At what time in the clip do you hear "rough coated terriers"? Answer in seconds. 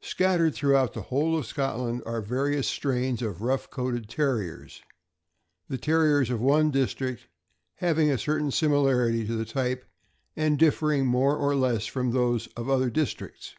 3.42-4.80